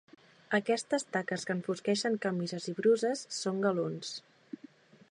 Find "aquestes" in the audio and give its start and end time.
0.57-1.05